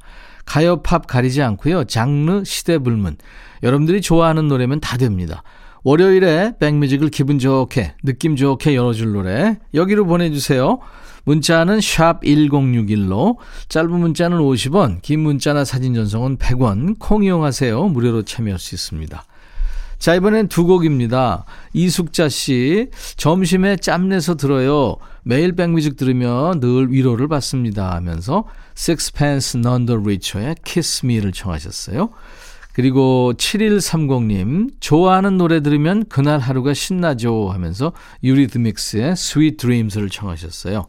가요, 0.49 0.81
팝 0.81 1.05
가리지 1.05 1.43
않고요. 1.43 1.83
장르, 1.83 2.43
시대 2.43 2.79
불문. 2.79 3.17
여러분들이 3.61 4.01
좋아하는 4.01 4.47
노래면 4.47 4.79
다 4.79 4.97
됩니다. 4.97 5.43
월요일에 5.83 6.53
백뮤직을 6.59 7.09
기분 7.09 7.37
좋게, 7.37 7.93
느낌 8.03 8.35
좋게 8.35 8.75
열어줄 8.75 9.13
노래 9.13 9.59
여기로 9.75 10.07
보내주세요. 10.07 10.79
문자는 11.25 11.81
샵 11.81 12.23
1061로 12.23 13.37
짧은 13.69 13.91
문자는 13.91 14.39
50원, 14.39 15.03
긴 15.03 15.19
문자나 15.19 15.63
사진 15.65 15.93
전송은 15.93 16.37
100원, 16.37 16.97
콩 16.97 17.23
이용하세요. 17.23 17.87
무료로 17.87 18.23
참여할 18.23 18.57
수 18.57 18.73
있습니다. 18.73 19.23
자, 19.99 20.15
이번엔 20.15 20.47
두 20.47 20.65
곡입니다. 20.65 21.43
이숙자 21.73 22.29
씨, 22.29 22.87
점심에 23.17 23.75
짬내서 23.75 24.35
들어요. 24.35 24.95
매일 25.23 25.51
백뮤직 25.51 25.97
들으며 25.97 26.53
늘 26.61 26.89
위로를 26.89 27.27
받습니다. 27.27 27.93
하면서 27.95 28.45
Sixpence 28.77 29.59
None 29.59 29.85
the 29.85 29.99
Richer의 29.99 30.55
Kiss 30.63 31.05
Me를 31.05 31.33
청하셨어요. 31.33 32.11
그리고 32.71 33.33
7130님, 33.35 34.69
좋아하는 34.79 35.37
노래 35.37 35.61
들으면 35.61 36.05
그날 36.07 36.39
하루가 36.39 36.73
신나죠 36.73 37.49
하면서 37.51 37.91
유리드믹스의 38.23 39.11
Sweet 39.11 39.57
Dreams를 39.57 40.09
청하셨어요. 40.09 40.85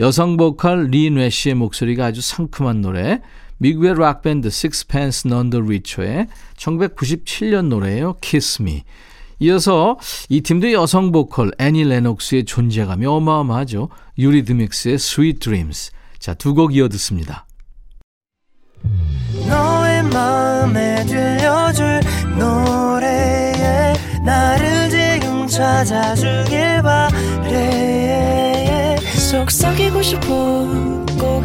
여성 0.00 0.36
보컬 0.36 0.88
리뇌 0.88 1.30
씨의 1.30 1.54
목소리가 1.54 2.06
아주 2.06 2.20
상큼한 2.20 2.80
노래, 2.80 3.22
미국의 3.60 3.94
락밴드 3.94 4.48
Sixpence 4.48 5.28
None 5.30 5.50
the 5.50 5.62
Richer의 5.62 6.26
1997년 6.56 7.66
노래예요. 7.68 8.14
Kiss 8.22 8.60
Me. 8.62 8.82
이어서 9.38 9.98
이 10.28 10.40
팀도 10.40 10.72
여성 10.72 11.12
보컬 11.12 11.52
애니 11.58 11.84
레녹스의 11.84 12.44
존재감이 12.46 13.04
어마어마하죠. 13.06 13.88
유리드믹스의 14.18 14.94
Sweet 14.94 15.38
Dreams. 15.40 15.90
자, 16.18 16.32
두 16.34 16.54
곡 16.54 16.74
이어 16.74 16.88
듣습니다. 16.88 17.46
너의 19.46 20.02
마음에 20.04 21.04
들려줄 21.06 22.00
노래에 22.38 23.92
나를 24.24 24.88
지금 24.90 25.46
찾아주길 25.46 26.82
바래 26.82 28.96
속삭이고 29.30 30.00
싶어 30.02 30.26
꼭 31.18 31.44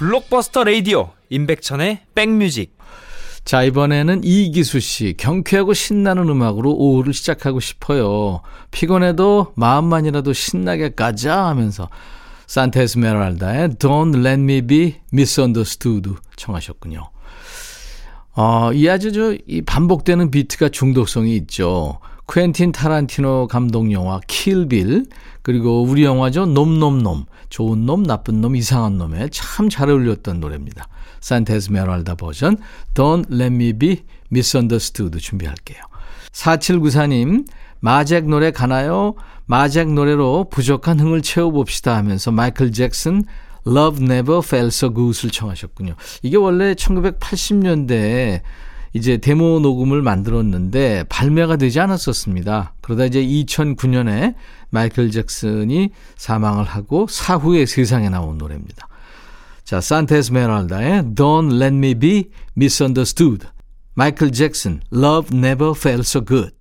블록버스터 0.00 0.64
레이디오 0.64 1.10
임백천의 1.28 2.00
백뮤직 2.14 2.74
자, 3.44 3.62
이번에는 3.62 4.22
이기수 4.24 4.80
씨. 4.80 5.14
경쾌하고 5.18 5.74
신나는 5.74 6.28
음악으로 6.28 6.72
오후를 6.72 7.12
시작하고 7.12 7.60
싶어요. 7.60 8.40
피곤해도 8.70 9.52
마음만이라도 9.56 10.32
신나게 10.32 10.94
가자 10.94 11.46
하면서 11.46 11.90
산타 12.46 12.80
에스메랄다의 12.80 13.68
Don't 13.70 14.14
Let 14.24 14.40
Me 14.40 14.62
Be 14.62 14.94
Misunderstood 15.12 16.14
청하셨군요. 16.36 17.10
어, 18.36 18.72
이 18.72 18.88
아주 18.88 19.12
저, 19.12 19.34
이 19.46 19.60
반복되는 19.62 20.30
비트가 20.30 20.70
중독성이 20.70 21.36
있죠. 21.36 21.98
퀸틴 22.32 22.72
타란티노 22.72 23.48
감독 23.48 23.90
영화 23.92 24.20
킬빌, 24.26 25.06
그리고 25.42 25.82
우리 25.82 26.04
영화죠. 26.04 26.46
놈놈놈. 26.46 27.24
좋은 27.48 27.84
놈, 27.86 28.04
나쁜 28.04 28.40
놈, 28.40 28.54
이상한 28.54 28.98
놈에 28.98 29.28
참 29.32 29.68
잘 29.68 29.90
어울렸던 29.90 30.38
노래입니다. 30.38 30.86
산테스 31.20 31.72
메랄다 31.72 32.14
버전 32.14 32.56
Don't 32.94 33.32
Let 33.32 33.54
Me 33.54 33.72
Be 33.72 34.04
Misunderstood 34.32 35.18
준비할게요. 35.18 35.82
4794님 36.32 37.46
마잭 37.80 38.26
노래 38.28 38.50
가나요? 38.52 39.14
마잭 39.46 39.92
노래로 39.92 40.48
부족한 40.50 41.00
흥을 41.00 41.22
채워봅시다 41.22 41.96
하면서 41.96 42.30
마이클 42.30 42.70
잭슨 42.72 43.24
Love 43.66 44.04
Never 44.04 44.40
Felt 44.44 44.68
So 44.68 44.94
Good을 44.94 45.30
청하셨군요. 45.30 45.96
이게 46.22 46.36
원래 46.36 46.74
1980년대에 46.74 48.40
이제 48.92 49.18
데모 49.18 49.60
녹음을 49.60 50.02
만들었는데 50.02 51.04
발매가 51.08 51.56
되지 51.56 51.80
않았었습니다. 51.80 52.74
그러다 52.80 53.04
이제 53.04 53.22
2009년에 53.22 54.34
마이클 54.70 55.10
잭슨이 55.10 55.90
사망을 56.16 56.64
하고 56.64 57.06
사후에 57.08 57.66
세상에 57.66 58.08
나온 58.08 58.38
노래입니다. 58.38 58.88
자, 59.64 59.80
산테스 59.80 60.32
메랄다의 60.32 61.02
Don't 61.14 61.54
Let 61.54 61.76
Me 61.76 61.94
Be 61.94 62.30
Misunderstood. 62.56 63.46
마이클 63.94 64.32
잭슨, 64.32 64.80
Love 64.92 65.36
Never 65.36 65.72
Felt 65.76 66.00
So 66.00 66.24
Good. 66.24 66.52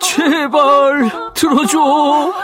제발 0.00 1.10
들어줘. 1.34 2.43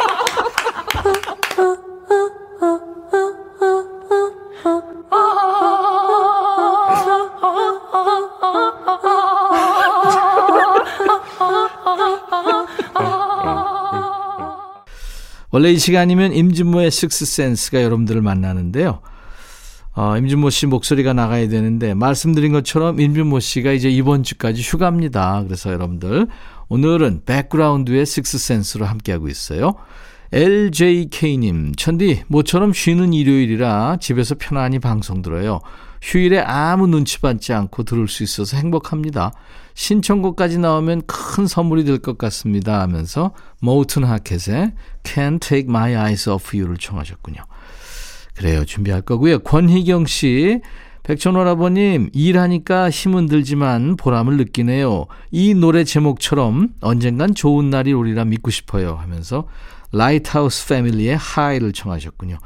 원래 15.51 15.71
이 15.71 15.77
시간이면 15.77 16.33
임진모의 16.33 16.91
식스센스가 16.91 17.83
여러분들을 17.83 18.21
만나는데요. 18.21 19.01
어, 19.93 20.17
임진모 20.17 20.49
씨 20.49 20.67
목소리가 20.67 21.11
나가야 21.13 21.49
되는데 21.49 21.93
말씀드린 21.93 22.53
것처럼 22.53 23.01
임진모 23.01 23.41
씨가 23.41 23.73
이제 23.73 23.89
이번 23.89 24.23
주까지 24.23 24.61
휴가입니다. 24.61 25.43
그래서 25.43 25.71
여러분들 25.71 26.27
오늘은 26.69 27.23
백그라운드의 27.25 28.05
식스센스로 28.05 28.85
함께하고 28.85 29.27
있어요. 29.27 29.75
LJK님, 30.33 31.75
천디, 31.75 32.23
모처럼 32.27 32.71
쉬는 32.71 33.13
일요일이라 33.13 33.97
집에서 33.99 34.35
편안히 34.39 34.79
방송 34.79 35.21
들어요. 35.21 35.59
휴일에 36.01 36.39
아무 36.39 36.87
눈치 36.87 37.19
받지 37.19 37.53
않고 37.53 37.83
들을 37.83 38.07
수 38.07 38.23
있어서 38.23 38.57
행복합니다. 38.57 39.33
신청곡까지 39.73 40.57
나오면 40.57 41.03
큰 41.05 41.47
선물이 41.47 41.83
될 41.83 41.99
것 41.99 42.17
같습니다 42.17 42.81
하면서 42.81 43.33
모튼 43.59 44.03
하켓의 44.05 44.73
Can't 45.03 45.41
Take 45.41 45.69
My 45.69 45.91
Eyes 45.93 46.29
Off 46.29 46.57
You를 46.57 46.77
청하셨군요. 46.77 47.41
그래요. 48.35 48.65
준비할 48.65 49.01
거고요. 49.01 49.39
권희경 49.39 50.05
씨, 50.05 50.61
백천오라버님, 51.11 52.09
일하니까 52.13 52.89
힘은 52.89 53.25
들지만 53.25 53.97
보람을 53.97 54.37
느끼네요. 54.37 55.07
이 55.29 55.53
노래 55.53 55.83
제목처럼 55.83 56.69
언젠간 56.79 57.35
좋은 57.35 57.69
날이 57.69 57.91
오리라 57.91 58.23
믿고 58.23 58.49
싶어요 58.49 58.95
하면서 58.95 59.45
라이트하우스 59.91 60.69
패밀리의 60.69 61.17
High를 61.17 61.73
청하셨군요. 61.73 62.37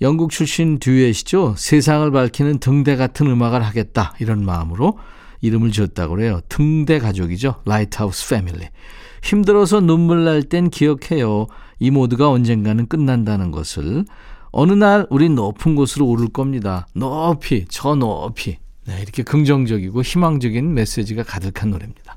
영국 0.00 0.30
출신 0.30 0.78
듀엣이죠. 0.78 1.56
세상을 1.58 2.10
밝히는 2.10 2.60
등대 2.60 2.96
같은 2.96 3.26
음악을 3.26 3.62
하겠다. 3.62 4.14
이런 4.20 4.42
마음으로 4.42 4.98
이름을 5.42 5.70
지었다고 5.70 6.14
그래요. 6.14 6.40
등대 6.48 6.98
가족이죠. 6.98 7.56
라이트하우스 7.66 8.30
패밀리. 8.30 8.68
힘들어서 9.22 9.80
눈물 9.80 10.24
날 10.24 10.42
땐 10.44 10.70
기억해요. 10.70 11.46
이 11.78 11.90
모두가 11.90 12.30
언젠가는 12.30 12.86
끝난다는 12.86 13.50
것을 13.50 14.06
어느 14.50 14.72
날 14.72 15.06
우린 15.10 15.34
높은 15.34 15.74
곳으로 15.74 16.06
오를 16.06 16.28
겁니다. 16.28 16.86
높이, 16.94 17.66
저 17.68 17.94
높이. 17.94 18.58
네, 18.86 19.00
이렇게 19.02 19.22
긍정적이고 19.22 20.02
희망적인 20.02 20.72
메시지가 20.74 21.22
가득한 21.24 21.70
노래입니다. 21.70 22.16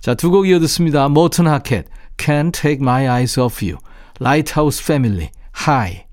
자, 0.00 0.14
두 0.14 0.30
곡 0.30 0.48
이어 0.48 0.58
듣습니다. 0.60 1.08
모튼 1.08 1.46
하켓, 1.46 1.86
Can't 2.16 2.52
Take 2.52 2.78
My 2.80 3.04
Eyes 3.06 3.38
Off 3.38 3.64
You, 3.64 3.78
Lighthouse 4.20 4.82
Family, 4.82 5.30
High. 5.56 6.06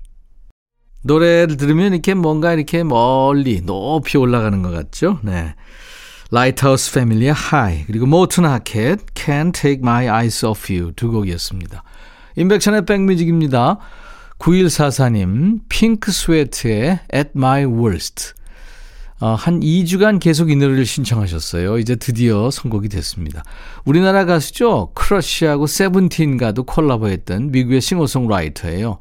노래를 1.02 1.56
들으면 1.56 1.92
이렇게 1.94 2.14
뭔가 2.14 2.52
이렇게 2.52 2.84
멀리 2.84 3.60
높이 3.62 4.18
올라가는 4.18 4.60
것 4.62 4.70
같죠? 4.70 5.20
네. 5.22 5.54
Lighthouse 6.30 6.90
Family의 6.92 7.32
High, 7.34 7.86
그리고 7.86 8.06
모튼 8.06 8.44
하켓, 8.44 9.06
Can't 9.14 9.54
Take 9.54 9.80
My 9.80 10.04
Eyes 10.06 10.44
Off 10.44 10.72
You 10.72 10.92
두 10.92 11.10
곡이었습니다. 11.10 11.82
임백천의 12.36 12.84
백뮤직입니다. 12.84 13.78
9144님, 14.38 15.60
핑크 15.68 16.12
스웨트의 16.12 17.00
At 17.14 17.30
My 17.34 17.64
Worst. 17.64 18.34
어, 19.20 19.34
한 19.34 19.58
2주간 19.60 20.20
계속 20.20 20.50
이 20.50 20.56
노래를 20.56 20.86
신청하셨어요. 20.86 21.78
이제 21.78 21.96
드디어 21.96 22.50
선곡이 22.52 22.88
됐습니다. 22.88 23.42
우리나라 23.84 24.24
가수죠. 24.24 24.92
크러쉬하고 24.94 25.66
세븐틴과도 25.66 26.62
콜라보했던 26.62 27.50
미국의 27.50 27.80
싱어송라이터예요. 27.80 28.98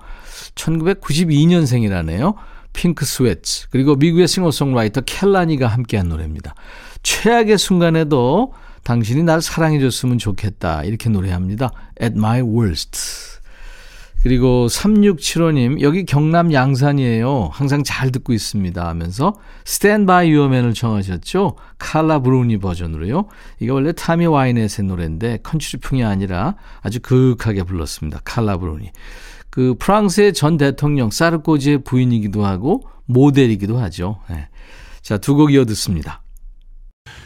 1992년생이라네요. 0.55 2.33
핑크 2.73 3.05
스웨트. 3.05 3.69
그리고 3.69 3.95
미국의 3.95 4.27
싱어송라이터 4.27 5.01
켈라니가 5.01 5.67
함께한 5.67 6.09
노래입니다. 6.09 6.55
최악의 7.03 7.59
순간에도 7.59 8.53
당신이 8.83 9.21
날 9.21 9.41
사랑해줬으면 9.41 10.17
좋겠다. 10.17 10.83
이렇게 10.83 11.09
노래합니다. 11.09 11.71
At 12.01 12.15
my 12.17 12.41
worst. 12.41 13.36
그리고 14.23 14.67
3675님, 14.67 15.81
여기 15.81 16.03
경남 16.05 16.51
양산이에요. 16.51 17.49
항상 17.53 17.83
잘 17.83 18.11
듣고 18.11 18.33
있습니다. 18.33 18.87
하면서 18.87 19.35
Your 20.07 20.45
Man을 20.45 20.73
청하셨죠? 20.73 21.55
칼라 21.77 22.19
브루니 22.19 22.57
버전으로요. 22.57 23.27
이게 23.59 23.71
원래 23.71 23.91
타미 23.91 24.25
와이넷의 24.25 24.85
노래인데 24.85 25.39
컨츄리풍이 25.43 26.03
아니라 26.03 26.55
아주 26.81 26.99
그윽하게 26.99 27.63
불렀습니다. 27.63 28.21
칼라 28.25 28.57
브루니. 28.57 28.91
그 29.49 29.75
프랑스의 29.79 30.33
전 30.33 30.57
대통령 30.57 31.09
사르코지의 31.09 31.83
부인이기도 31.83 32.45
하고 32.45 32.83
모델이기도 33.05 33.77
하죠. 33.77 34.19
네. 34.29 34.49
자, 35.01 35.17
두 35.17 35.35
곡 35.35 35.53
이어 35.53 35.63
듣습니다. 35.65 36.21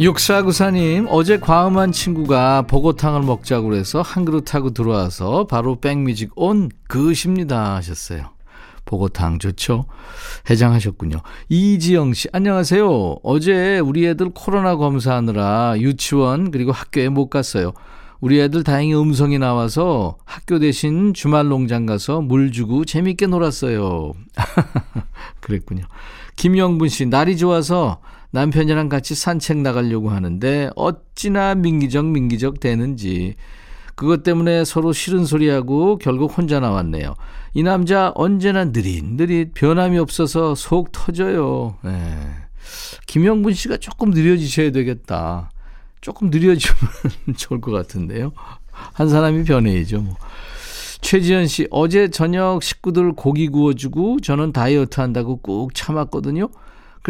육사구사님, 0.00 1.08
어제 1.10 1.38
과음한 1.38 1.90
친구가 1.90 2.62
보고탕을 2.62 3.22
먹자고 3.22 3.68
그래서 3.68 4.00
한 4.00 4.24
그릇 4.24 4.54
하고 4.54 4.70
들어와서 4.70 5.48
바로 5.48 5.80
백뮤직 5.80 6.30
온 6.36 6.68
그것입니다 6.86 7.74
하셨어요. 7.74 8.30
보고탕 8.84 9.40
좋죠? 9.40 9.86
해장하셨군요. 10.48 11.18
이지영 11.48 12.14
씨, 12.14 12.28
안녕하세요. 12.32 13.16
어제 13.24 13.80
우리 13.80 14.06
애들 14.06 14.30
코로나 14.34 14.76
검사하느라 14.76 15.74
유치원 15.78 16.52
그리고 16.52 16.70
학교에 16.70 17.08
못 17.08 17.28
갔어요. 17.28 17.72
우리 18.20 18.40
애들 18.40 18.62
다행히 18.62 18.94
음성이 18.94 19.40
나와서 19.40 20.16
학교 20.24 20.60
대신 20.60 21.12
주말 21.12 21.48
농장 21.48 21.86
가서 21.86 22.20
물 22.20 22.52
주고 22.52 22.84
재밌게 22.84 23.26
놀았어요. 23.26 24.12
그랬군요. 25.40 25.86
김영분 26.36 26.88
씨, 26.88 27.06
날이 27.06 27.36
좋아서 27.36 28.00
남편이랑 28.30 28.88
같이 28.88 29.14
산책 29.14 29.58
나가려고 29.58 30.10
하는데 30.10 30.70
어찌나 30.76 31.54
민기적 31.54 32.06
민기적 32.06 32.60
되는지 32.60 33.36
그것 33.94 34.22
때문에 34.22 34.64
서로 34.64 34.92
싫은 34.92 35.24
소리하고 35.24 35.98
결국 35.98 36.36
혼자 36.36 36.60
나왔네요. 36.60 37.16
이 37.54 37.62
남자 37.62 38.12
언제나 38.14 38.66
느릿느릿 38.66 39.54
변함이 39.54 39.98
없어서 39.98 40.54
속 40.54 40.92
터져요. 40.92 41.76
네. 41.82 41.90
김영분 43.06 43.54
씨가 43.54 43.78
조금 43.78 44.10
느려지셔야 44.10 44.70
되겠다. 44.70 45.50
조금 46.00 46.30
느려지면 46.30 46.78
좋을 47.36 47.60
것 47.60 47.72
같은데요. 47.72 48.32
한 48.70 49.08
사람이 49.08 49.42
변해야죠. 49.44 50.00
뭐. 50.02 50.14
최지현 51.00 51.46
씨, 51.46 51.66
어제 51.70 52.08
저녁 52.08 52.62
식구들 52.62 53.12
고기 53.12 53.48
구워주고 53.48 54.20
저는 54.20 54.52
다이어트 54.52 55.00
한다고 55.00 55.38
꾹 55.38 55.74
참았거든요. 55.74 56.50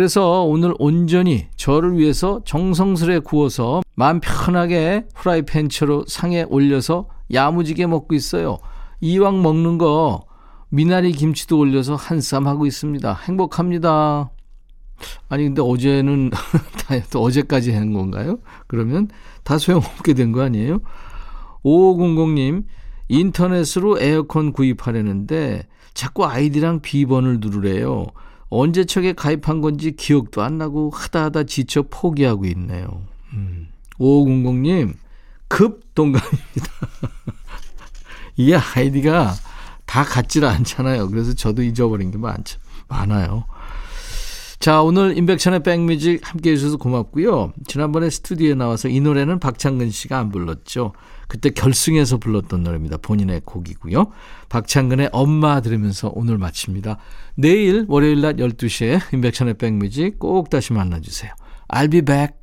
그래서 0.02 0.44
오늘 0.44 0.74
온전히 0.78 1.48
저를 1.56 1.98
위해서 1.98 2.40
정성스레 2.44 3.18
구워서 3.18 3.82
마음 3.96 4.20
편하게 4.20 5.04
후라이팬처로 5.16 6.04
상에 6.06 6.44
올려서 6.44 7.08
야무지게 7.32 7.88
먹고 7.88 8.14
있어요. 8.14 8.58
이왕 9.00 9.42
먹는 9.42 9.76
거 9.76 10.24
미나리 10.68 11.10
김치도 11.10 11.58
올려서 11.58 11.96
한 11.96 12.18
쌈 12.18 12.46
하고 12.46 12.64
있습니다. 12.64 13.12
행복합니다. 13.12 14.30
아니 15.28 15.42
근데 15.42 15.62
어제는 15.62 16.30
다이어트 16.86 17.16
어제까지 17.18 17.72
하는 17.72 17.92
건가요? 17.92 18.38
그러면 18.68 19.08
다 19.42 19.58
소용없게 19.58 20.14
된 20.14 20.30
거 20.30 20.42
아니에요? 20.42 20.78
5500님 21.64 22.66
인터넷으로 23.08 24.00
에어컨 24.00 24.52
구입하려는데 24.52 25.66
자꾸 25.92 26.24
아이디랑 26.24 26.82
비번을 26.82 27.40
누르래요. 27.40 28.06
언제척에 28.50 29.12
가입한 29.12 29.60
건지 29.60 29.92
기억도 29.92 30.42
안 30.42 30.58
나고 30.58 30.90
하다 30.90 31.24
하다 31.24 31.44
지쳐 31.44 31.84
포기하고 31.90 32.46
있네요. 32.46 33.02
음. 33.34 33.68
5500님, 33.98 34.94
급 35.48 35.94
동감입니다. 35.94 36.72
이게 38.36 38.56
아이디가 38.56 39.34
다 39.84 40.04
같질 40.04 40.44
않잖아요. 40.44 41.08
그래서 41.08 41.34
저도 41.34 41.62
잊어버린 41.62 42.10
게 42.10 42.18
많죠. 42.18 42.58
많아요. 42.88 43.44
자, 44.60 44.82
오늘 44.82 45.16
인백천의 45.16 45.62
백뮤직 45.62 46.20
함께 46.28 46.52
해주셔서 46.52 46.78
고맙고요. 46.78 47.52
지난번에 47.66 48.10
스튜디오에 48.10 48.54
나와서 48.54 48.88
이 48.88 49.00
노래는 49.00 49.38
박창근 49.40 49.90
씨가 49.90 50.18
안 50.18 50.30
불렀죠. 50.30 50.92
그때 51.28 51.50
결승에서 51.50 52.16
불렀던 52.16 52.62
노래입니다. 52.64 52.96
본인의 52.96 53.42
곡이고요. 53.44 54.10
박창근의 54.48 55.10
엄마 55.12 55.60
들으면서 55.60 56.10
오늘 56.14 56.38
마칩니다. 56.38 56.98
내일 57.36 57.84
월요일 57.86 58.22
낮 58.22 58.36
12시에 58.36 59.00
인백천의 59.12 59.54
백뮤직 59.54 60.18
꼭 60.18 60.50
다시 60.50 60.72
만나주세요. 60.72 61.32
I'll 61.68 61.90
be 61.90 62.00
back. 62.00 62.37